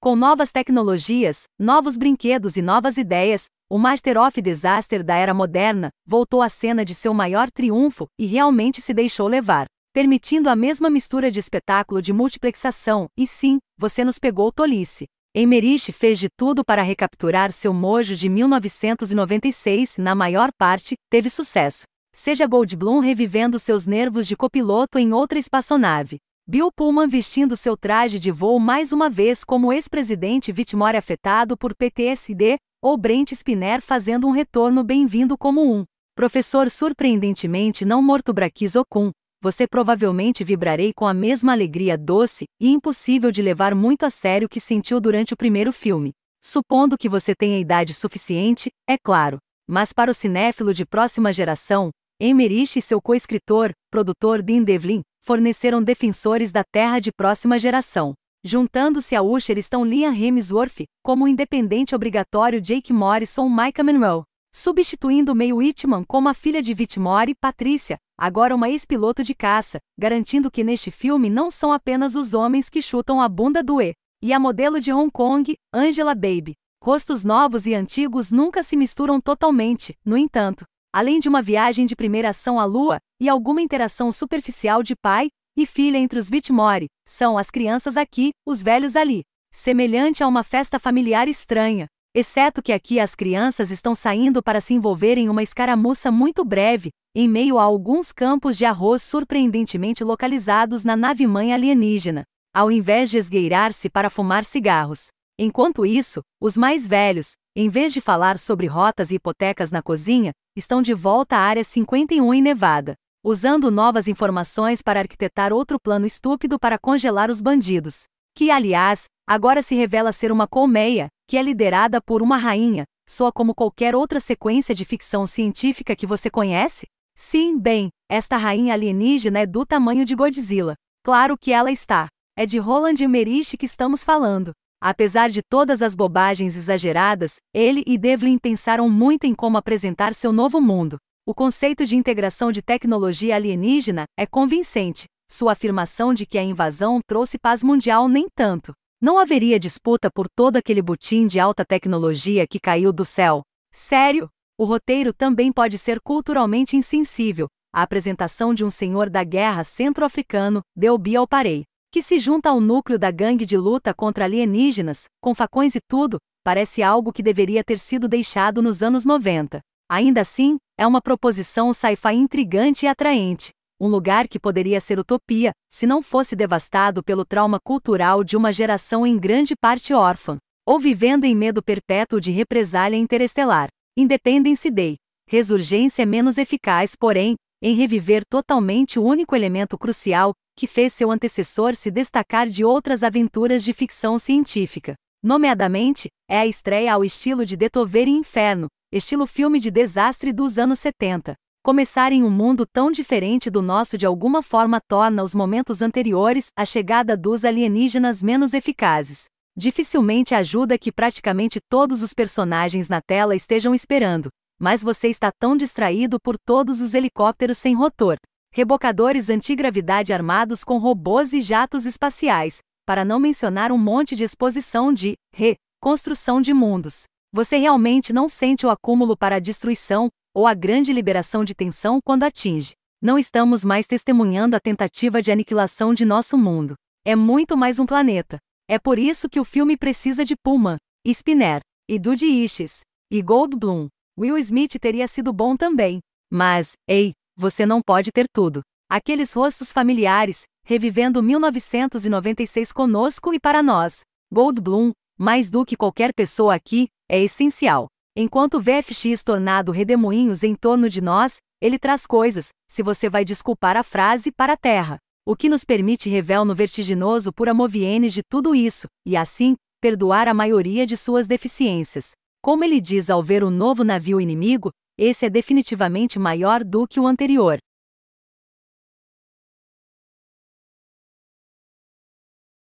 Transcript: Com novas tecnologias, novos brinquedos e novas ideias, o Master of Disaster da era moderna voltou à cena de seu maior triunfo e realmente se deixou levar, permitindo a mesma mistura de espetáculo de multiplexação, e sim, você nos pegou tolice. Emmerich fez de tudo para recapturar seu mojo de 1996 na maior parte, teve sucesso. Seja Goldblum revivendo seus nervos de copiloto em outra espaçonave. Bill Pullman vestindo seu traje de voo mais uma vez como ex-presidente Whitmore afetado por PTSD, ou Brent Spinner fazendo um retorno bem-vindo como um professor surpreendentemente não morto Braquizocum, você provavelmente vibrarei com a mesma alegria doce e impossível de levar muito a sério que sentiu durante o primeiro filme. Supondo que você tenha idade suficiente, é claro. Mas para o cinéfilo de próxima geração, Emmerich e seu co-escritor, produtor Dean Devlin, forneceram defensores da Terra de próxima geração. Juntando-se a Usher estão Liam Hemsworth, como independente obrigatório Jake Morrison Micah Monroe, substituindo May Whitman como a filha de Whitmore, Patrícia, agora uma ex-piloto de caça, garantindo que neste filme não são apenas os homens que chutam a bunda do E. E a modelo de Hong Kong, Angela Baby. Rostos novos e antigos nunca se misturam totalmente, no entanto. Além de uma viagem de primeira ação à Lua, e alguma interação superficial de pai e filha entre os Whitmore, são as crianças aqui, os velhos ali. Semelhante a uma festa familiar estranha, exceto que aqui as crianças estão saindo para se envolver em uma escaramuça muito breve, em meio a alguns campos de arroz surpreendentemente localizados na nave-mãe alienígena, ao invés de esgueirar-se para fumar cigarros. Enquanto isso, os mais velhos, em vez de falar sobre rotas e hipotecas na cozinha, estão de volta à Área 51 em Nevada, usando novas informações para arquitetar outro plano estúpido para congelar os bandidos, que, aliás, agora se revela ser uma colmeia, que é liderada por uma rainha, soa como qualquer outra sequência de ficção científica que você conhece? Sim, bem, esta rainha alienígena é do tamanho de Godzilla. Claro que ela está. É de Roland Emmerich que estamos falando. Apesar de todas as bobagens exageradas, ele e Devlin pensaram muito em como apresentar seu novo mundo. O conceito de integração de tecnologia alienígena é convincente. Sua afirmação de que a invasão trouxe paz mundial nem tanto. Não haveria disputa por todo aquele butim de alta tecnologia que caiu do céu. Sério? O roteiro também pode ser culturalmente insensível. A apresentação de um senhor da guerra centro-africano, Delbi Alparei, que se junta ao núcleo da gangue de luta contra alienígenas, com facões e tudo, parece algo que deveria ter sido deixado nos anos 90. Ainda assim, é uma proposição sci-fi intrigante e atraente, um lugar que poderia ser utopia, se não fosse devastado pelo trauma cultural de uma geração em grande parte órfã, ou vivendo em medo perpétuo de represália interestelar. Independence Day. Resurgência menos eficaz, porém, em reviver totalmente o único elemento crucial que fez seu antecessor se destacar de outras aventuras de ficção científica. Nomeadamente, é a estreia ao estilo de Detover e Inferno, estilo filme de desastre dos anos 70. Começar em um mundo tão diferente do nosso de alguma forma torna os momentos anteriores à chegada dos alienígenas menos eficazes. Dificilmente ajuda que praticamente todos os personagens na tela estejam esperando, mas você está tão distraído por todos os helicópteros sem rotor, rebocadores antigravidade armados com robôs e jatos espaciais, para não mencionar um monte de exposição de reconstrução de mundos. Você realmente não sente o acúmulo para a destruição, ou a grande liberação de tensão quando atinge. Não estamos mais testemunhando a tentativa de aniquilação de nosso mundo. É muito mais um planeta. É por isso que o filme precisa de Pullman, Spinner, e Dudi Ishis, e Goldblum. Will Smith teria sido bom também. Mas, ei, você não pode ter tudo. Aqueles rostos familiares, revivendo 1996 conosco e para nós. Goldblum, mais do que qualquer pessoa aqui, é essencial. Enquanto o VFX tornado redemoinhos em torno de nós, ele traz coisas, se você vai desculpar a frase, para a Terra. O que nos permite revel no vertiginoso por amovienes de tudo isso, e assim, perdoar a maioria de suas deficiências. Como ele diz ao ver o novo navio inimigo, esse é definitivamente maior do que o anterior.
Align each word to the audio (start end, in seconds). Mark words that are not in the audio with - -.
Com 0.00 0.14
novas 0.14 0.52
tecnologias, 0.52 1.42
novos 1.58 1.96
brinquedos 1.96 2.56
e 2.56 2.62
novas 2.62 2.96
ideias, 2.98 3.46
o 3.68 3.76
Master 3.76 4.16
of 4.16 4.40
Disaster 4.40 5.02
da 5.02 5.16
era 5.16 5.34
moderna 5.34 5.90
voltou 6.06 6.40
à 6.40 6.48
cena 6.48 6.84
de 6.84 6.94
seu 6.94 7.12
maior 7.12 7.50
triunfo 7.50 8.06
e 8.16 8.24
realmente 8.24 8.80
se 8.80 8.94
deixou 8.94 9.26
levar, 9.26 9.66
permitindo 9.92 10.48
a 10.48 10.54
mesma 10.54 10.88
mistura 10.88 11.32
de 11.32 11.40
espetáculo 11.40 12.00
de 12.00 12.12
multiplexação, 12.12 13.08
e 13.18 13.26
sim, 13.26 13.58
você 13.76 14.04
nos 14.04 14.20
pegou 14.20 14.52
tolice. 14.52 15.06
Emmerich 15.34 15.90
fez 15.90 16.20
de 16.20 16.28
tudo 16.28 16.64
para 16.64 16.80
recapturar 16.80 17.50
seu 17.50 17.74
mojo 17.74 18.14
de 18.14 18.28
1996 18.28 19.98
na 19.98 20.14
maior 20.14 20.50
parte, 20.56 20.94
teve 21.10 21.28
sucesso. 21.28 21.82
Seja 22.14 22.46
Goldblum 22.46 23.00
revivendo 23.00 23.58
seus 23.58 23.84
nervos 23.84 24.28
de 24.28 24.36
copiloto 24.36 24.96
em 24.96 25.12
outra 25.12 25.40
espaçonave. 25.40 26.18
Bill 26.50 26.72
Pullman 26.72 27.06
vestindo 27.06 27.54
seu 27.54 27.76
traje 27.76 28.18
de 28.18 28.30
voo 28.30 28.58
mais 28.58 28.90
uma 28.90 29.10
vez 29.10 29.44
como 29.44 29.70
ex-presidente 29.70 30.50
Whitmore 30.50 30.96
afetado 30.96 31.58
por 31.58 31.74
PTSD, 31.74 32.56
ou 32.82 32.96
Brent 32.96 33.32
Spinner 33.32 33.82
fazendo 33.82 34.26
um 34.26 34.30
retorno 34.30 34.82
bem-vindo 34.82 35.36
como 35.36 35.60
um 35.60 35.84
professor 36.16 36.70
surpreendentemente 36.70 37.84
não 37.84 38.00
morto 38.00 38.32
Braquizocum, 38.32 39.10
você 39.42 39.66
provavelmente 39.68 40.42
vibrarei 40.42 40.94
com 40.94 41.06
a 41.06 41.12
mesma 41.12 41.52
alegria 41.52 41.98
doce 41.98 42.46
e 42.58 42.70
impossível 42.70 43.30
de 43.30 43.42
levar 43.42 43.74
muito 43.74 44.06
a 44.06 44.10
sério 44.10 44.48
que 44.48 44.58
sentiu 44.58 45.02
durante 45.02 45.34
o 45.34 45.36
primeiro 45.36 45.70
filme. 45.70 46.12
Supondo 46.42 46.96
que 46.96 47.10
você 47.10 47.34
tenha 47.38 47.60
idade 47.60 47.92
suficiente, 47.92 48.70
é 48.88 48.96
claro. 48.96 49.36
Mas 49.68 49.92
para 49.92 50.10
o 50.10 50.14
cinéfilo 50.14 50.72
de 50.72 50.86
próxima 50.86 51.30
geração, 51.30 51.90
Emmerich 52.18 52.78
e 52.78 52.80
seu 52.80 53.02
co-escritor, 53.02 53.70
produtor 53.90 54.42
Dean 54.42 54.62
Devlin, 54.62 55.02
forneceram 55.28 55.82
defensores 55.82 56.50
da 56.50 56.64
Terra 56.64 56.98
de 56.98 57.12
próxima 57.12 57.58
geração. 57.58 58.14
Juntando-se 58.42 59.14
a 59.14 59.20
Usher 59.20 59.58
estão 59.58 59.84
Liam 59.84 60.10
Hemsworth, 60.10 60.84
como 61.04 61.28
independente 61.28 61.94
obrigatório 61.94 62.62
Jake 62.62 62.94
Morrison 62.94 63.46
Micah 63.46 63.84
Monroe, 63.84 64.22
substituindo 64.56 65.36
May 65.36 65.52
Whitman 65.52 66.02
como 66.02 66.30
a 66.30 66.32
filha 66.32 66.62
de 66.62 66.72
Whitmore, 66.72 67.34
Patrícia, 67.38 67.98
agora 68.18 68.54
uma 68.54 68.70
ex-piloto 68.70 69.22
de 69.22 69.34
caça, 69.34 69.78
garantindo 70.00 70.50
que 70.50 70.64
neste 70.64 70.90
filme 70.90 71.28
não 71.28 71.50
são 71.50 71.74
apenas 71.74 72.14
os 72.14 72.32
homens 72.32 72.70
que 72.70 72.80
chutam 72.80 73.20
a 73.20 73.28
bunda 73.28 73.62
do 73.62 73.82
E. 73.82 73.92
E 74.22 74.32
a 74.32 74.40
modelo 74.40 74.80
de 74.80 74.90
Hong 74.90 75.10
Kong, 75.12 75.54
Angela 75.74 76.14
Baby. 76.14 76.54
Rostos 76.82 77.22
novos 77.22 77.66
e 77.66 77.74
antigos 77.74 78.32
nunca 78.32 78.62
se 78.62 78.78
misturam 78.78 79.20
totalmente, 79.20 79.94
no 80.02 80.16
entanto. 80.16 80.64
Além 80.92 81.20
de 81.20 81.28
uma 81.28 81.42
viagem 81.42 81.84
de 81.84 81.94
primeira 81.94 82.30
ação 82.30 82.58
à 82.58 82.64
Lua, 82.64 82.98
e 83.20 83.28
alguma 83.28 83.60
interação 83.60 84.10
superficial 84.10 84.82
de 84.82 84.96
pai 84.96 85.28
e 85.56 85.66
filha 85.66 85.98
entre 85.98 86.18
os 86.18 86.30
Whitmore, 86.30 86.86
são 87.06 87.36
as 87.36 87.50
crianças 87.50 87.96
aqui, 87.96 88.30
os 88.46 88.62
velhos 88.62 88.96
ali. 88.96 89.22
Semelhante 89.52 90.22
a 90.22 90.28
uma 90.28 90.42
festa 90.42 90.78
familiar 90.78 91.28
estranha, 91.28 91.86
exceto 92.14 92.62
que 92.62 92.72
aqui 92.72 92.98
as 92.98 93.14
crianças 93.14 93.70
estão 93.70 93.94
saindo 93.94 94.42
para 94.42 94.60
se 94.60 94.72
envolver 94.72 95.18
em 95.18 95.28
uma 95.28 95.42
escaramuça 95.42 96.10
muito 96.10 96.44
breve, 96.44 96.90
em 97.14 97.28
meio 97.28 97.58
a 97.58 97.64
alguns 97.64 98.12
campos 98.12 98.56
de 98.56 98.64
arroz 98.64 99.02
surpreendentemente 99.02 100.04
localizados 100.04 100.84
na 100.84 100.96
nave-mãe 100.96 101.52
alienígena, 101.52 102.22
ao 102.54 102.70
invés 102.70 103.10
de 103.10 103.18
esgueirar-se 103.18 103.90
para 103.90 104.08
fumar 104.08 104.44
cigarros. 104.44 105.08
Enquanto 105.40 105.86
isso, 105.86 106.20
os 106.40 106.56
mais 106.56 106.88
velhos, 106.88 107.34
em 107.54 107.68
vez 107.68 107.92
de 107.92 108.00
falar 108.00 108.36
sobre 108.38 108.66
rotas 108.66 109.12
e 109.12 109.14
hipotecas 109.14 109.70
na 109.70 109.80
cozinha, 109.80 110.32
estão 110.56 110.82
de 110.82 110.92
volta 110.92 111.36
à 111.36 111.40
Área 111.40 111.62
51 111.62 112.34
em 112.34 112.42
Nevada, 112.42 112.94
usando 113.22 113.70
novas 113.70 114.08
informações 114.08 114.82
para 114.82 114.98
arquitetar 114.98 115.52
outro 115.52 115.78
plano 115.78 116.04
estúpido 116.04 116.58
para 116.58 116.76
congelar 116.76 117.30
os 117.30 117.40
bandidos, 117.40 118.06
que, 118.34 118.50
aliás, 118.50 119.04
agora 119.28 119.62
se 119.62 119.76
revela 119.76 120.10
ser 120.10 120.32
uma 120.32 120.48
colmeia, 120.48 121.06
que 121.28 121.36
é 121.36 121.42
liderada 121.42 122.00
por 122.02 122.20
uma 122.20 122.36
rainha, 122.36 122.82
soa 123.08 123.30
como 123.30 123.54
qualquer 123.54 123.94
outra 123.94 124.18
sequência 124.18 124.74
de 124.74 124.84
ficção 124.84 125.24
científica 125.24 125.94
que 125.94 126.06
você 126.06 126.28
conhece? 126.28 126.84
Sim, 127.14 127.56
bem, 127.56 127.90
esta 128.10 128.36
rainha 128.36 128.74
alienígena 128.74 129.38
é 129.38 129.46
do 129.46 129.64
tamanho 129.64 130.04
de 130.04 130.16
Godzilla. 130.16 130.74
Claro 131.04 131.38
que 131.38 131.52
ela 131.52 131.70
está. 131.70 132.08
É 132.36 132.44
de 132.44 132.58
Roland 132.58 133.02
Emmerich 133.02 133.56
que 133.56 133.66
estamos 133.66 134.02
falando. 134.02 134.52
Apesar 134.80 135.28
de 135.28 135.42
todas 135.42 135.82
as 135.82 135.96
bobagens 135.96 136.56
exageradas, 136.56 137.36
ele 137.52 137.82
e 137.84 137.98
Devlin 137.98 138.38
pensaram 138.38 138.88
muito 138.88 139.24
em 139.24 139.34
como 139.34 139.56
apresentar 139.56 140.14
seu 140.14 140.32
novo 140.32 140.60
mundo. 140.60 140.98
O 141.26 141.34
conceito 141.34 141.84
de 141.84 141.96
integração 141.96 142.52
de 142.52 142.62
tecnologia 142.62 143.34
alienígena 143.34 144.04
é 144.16 144.24
convincente. 144.24 145.06
Sua 145.28 145.52
afirmação 145.52 146.14
de 146.14 146.24
que 146.24 146.38
a 146.38 146.42
invasão 146.42 147.00
trouxe 147.06 147.38
paz 147.38 147.62
mundial 147.62 148.08
nem 148.08 148.28
tanto. 148.34 148.72
Não 149.02 149.18
haveria 149.18 149.58
disputa 149.58 150.10
por 150.12 150.26
todo 150.28 150.56
aquele 150.56 150.80
butim 150.80 151.26
de 151.26 151.40
alta 151.40 151.64
tecnologia 151.64 152.46
que 152.48 152.60
caiu 152.60 152.92
do 152.92 153.04
céu. 153.04 153.42
Sério? 153.72 154.30
O 154.56 154.64
roteiro 154.64 155.12
também 155.12 155.52
pode 155.52 155.76
ser 155.76 156.00
culturalmente 156.00 156.76
insensível. 156.76 157.48
A 157.74 157.82
apresentação 157.82 158.54
de 158.54 158.64
um 158.64 158.70
senhor 158.70 159.10
da 159.10 159.22
guerra 159.22 159.62
centro-africano, 159.64 160.62
Delbi 160.74 161.14
Alparei, 161.14 161.64
que 161.90 162.02
se 162.02 162.18
junta 162.18 162.50
ao 162.50 162.60
núcleo 162.60 162.98
da 162.98 163.10
gangue 163.10 163.46
de 163.46 163.56
luta 163.56 163.94
contra 163.94 164.24
alienígenas, 164.24 165.04
com 165.20 165.34
facões 165.34 165.74
e 165.74 165.80
tudo, 165.80 166.18
parece 166.44 166.82
algo 166.82 167.12
que 167.12 167.22
deveria 167.22 167.64
ter 167.64 167.78
sido 167.78 168.08
deixado 168.08 168.60
nos 168.62 168.82
anos 168.82 169.04
90. 169.04 169.60
Ainda 169.90 170.20
assim, 170.20 170.58
é 170.78 170.86
uma 170.86 171.00
proposição 171.00 171.72
sci-fi 171.72 172.14
intrigante 172.14 172.84
e 172.84 172.88
atraente, 172.88 173.50
um 173.80 173.88
lugar 173.88 174.28
que 174.28 174.38
poderia 174.38 174.80
ser 174.80 174.98
utopia, 174.98 175.52
se 175.70 175.86
não 175.86 176.02
fosse 176.02 176.36
devastado 176.36 177.02
pelo 177.02 177.24
trauma 177.24 177.58
cultural 177.58 178.22
de 178.22 178.36
uma 178.36 178.52
geração 178.52 179.06
em 179.06 179.18
grande 179.18 179.54
parte 179.56 179.94
órfã, 179.94 180.36
ou 180.66 180.78
vivendo 180.78 181.24
em 181.24 181.34
medo 181.34 181.62
perpétuo 181.62 182.20
de 182.20 182.30
represália 182.30 182.96
interestelar. 182.96 183.68
Independence 183.96 184.70
Day. 184.70 184.96
Resurgência 185.26 186.04
menos 186.04 186.38
eficaz, 186.38 186.94
porém, 186.94 187.34
em 187.62 187.74
reviver 187.74 188.24
totalmente 188.24 188.98
o 188.98 189.04
único 189.04 189.34
elemento 189.34 189.76
crucial 189.76 190.32
que 190.56 190.66
fez 190.66 190.92
seu 190.92 191.10
antecessor 191.10 191.74
se 191.74 191.90
destacar 191.90 192.48
de 192.48 192.64
outras 192.64 193.02
aventuras 193.02 193.62
de 193.62 193.72
ficção 193.72 194.18
científica. 194.18 194.94
Nomeadamente, 195.22 196.08
é 196.28 196.38
a 196.38 196.46
estreia 196.46 196.92
ao 196.92 197.04
estilo 197.04 197.44
de 197.44 197.56
Detover 197.56 198.08
e 198.08 198.12
Inferno, 198.12 198.68
estilo 198.92 199.26
filme 199.26 199.60
de 199.60 199.70
desastre 199.70 200.32
dos 200.32 200.58
anos 200.58 200.78
70. 200.78 201.34
Começar 201.64 202.12
em 202.12 202.22
um 202.22 202.30
mundo 202.30 202.64
tão 202.64 202.90
diferente 202.90 203.50
do 203.50 203.60
nosso 203.60 203.98
de 203.98 204.06
alguma 204.06 204.42
forma 204.42 204.80
torna 204.88 205.22
os 205.22 205.34
momentos 205.34 205.82
anteriores 205.82 206.48
à 206.56 206.64
chegada 206.64 207.16
dos 207.16 207.44
alienígenas 207.44 208.22
menos 208.22 208.54
eficazes. 208.54 209.26
Dificilmente 209.56 210.34
ajuda 210.34 210.78
que 210.78 210.92
praticamente 210.92 211.58
todos 211.68 212.00
os 212.00 212.14
personagens 212.14 212.88
na 212.88 213.00
tela 213.00 213.34
estejam 213.34 213.74
esperando, 213.74 214.28
mas 214.58 214.82
você 214.82 215.08
está 215.08 215.30
tão 215.30 215.56
distraído 215.56 216.18
por 216.20 216.36
todos 216.38 216.80
os 216.80 216.94
helicópteros 216.94 217.58
sem 217.58 217.74
rotor, 217.74 218.16
rebocadores 218.52 219.30
antigravidade 219.30 220.12
armados 220.12 220.64
com 220.64 220.78
robôs 220.78 221.32
e 221.32 221.40
jatos 221.40 221.86
espaciais, 221.86 222.58
para 222.86 223.04
não 223.04 223.20
mencionar 223.20 223.70
um 223.70 223.78
monte 223.78 224.16
de 224.16 224.24
exposição 224.24 224.92
de 224.92 225.14
reconstrução 225.32 226.40
de 226.40 226.52
mundos. 226.52 227.04
Você 227.32 227.58
realmente 227.58 228.12
não 228.12 228.28
sente 228.28 228.64
o 228.66 228.70
acúmulo 228.70 229.16
para 229.16 229.36
a 229.36 229.40
destruição, 229.40 230.08
ou 230.34 230.46
a 230.46 230.54
grande 230.54 230.92
liberação 230.92 231.44
de 231.44 231.54
tensão 231.54 232.00
quando 232.04 232.24
atinge. 232.24 232.72
Não 233.00 233.18
estamos 233.18 233.64
mais 233.64 233.86
testemunhando 233.86 234.56
a 234.56 234.60
tentativa 234.60 235.20
de 235.22 235.30
aniquilação 235.30 235.92
de 235.92 236.04
nosso 236.04 236.36
mundo. 236.36 236.74
É 237.04 237.14
muito 237.14 237.56
mais 237.56 237.78
um 237.78 237.86
planeta. 237.86 238.38
É 238.68 238.78
por 238.78 238.98
isso 238.98 239.28
que 239.28 239.38
o 239.38 239.44
filme 239.44 239.76
precisa 239.76 240.24
de 240.24 240.34
Pullman, 240.36 240.78
Spinner, 241.06 241.60
e 241.88 241.98
Dudi 241.98 242.26
Ishis, 242.26 242.80
e 243.10 243.22
Goldblum. 243.22 243.88
Will 244.18 244.36
Smith 244.38 244.72
teria 244.80 245.06
sido 245.06 245.32
bom 245.32 245.56
também. 245.56 246.00
Mas, 246.28 246.72
ei, 246.88 247.12
você 247.36 247.64
não 247.64 247.80
pode 247.80 248.10
ter 248.10 248.26
tudo. 248.34 248.62
Aqueles 248.90 249.32
rostos 249.32 249.72
familiares, 249.72 250.42
revivendo 250.64 251.22
1996 251.22 252.72
conosco 252.72 253.32
e 253.32 253.38
para 253.38 253.62
nós. 253.62 254.00
Goldblum, 254.32 254.90
mais 255.16 255.50
do 255.50 255.64
que 255.64 255.76
qualquer 255.76 256.12
pessoa 256.12 256.56
aqui, 256.56 256.88
é 257.08 257.22
essencial. 257.22 257.86
Enquanto 258.16 258.54
o 258.54 258.60
VFX 258.60 259.22
tornado 259.22 259.70
redemoinhos 259.70 260.42
em 260.42 260.56
torno 260.56 260.88
de 260.88 261.00
nós, 261.00 261.36
ele 261.62 261.78
traz 261.78 262.04
coisas, 262.04 262.48
se 262.68 262.82
você 262.82 263.08
vai 263.08 263.24
desculpar 263.24 263.76
a 263.76 263.84
frase, 263.84 264.32
para 264.32 264.54
a 264.54 264.56
Terra. 264.56 264.98
O 265.24 265.36
que 265.36 265.48
nos 265.48 265.64
permite 265.64 266.08
revel 266.08 266.44
no 266.44 266.56
vertiginoso 266.56 267.32
por 267.32 267.48
amovienes 267.48 268.12
de 268.12 268.22
tudo 268.28 268.52
isso, 268.52 268.88
e 269.06 269.16
assim, 269.16 269.54
perdoar 269.80 270.26
a 270.26 270.34
maioria 270.34 270.84
de 270.84 270.96
suas 270.96 271.28
deficiências. 271.28 272.12
Como 272.40 272.64
ele 272.64 272.80
diz 272.80 273.10
ao 273.10 273.22
ver 273.22 273.42
o 273.42 273.50
novo 273.50 273.82
navio 273.82 274.20
inimigo, 274.20 274.70
esse 274.96 275.26
é 275.26 275.30
definitivamente 275.30 276.18
maior 276.18 276.62
do 276.64 276.86
que 276.86 277.00
o 277.00 277.06
anterior. 277.06 277.58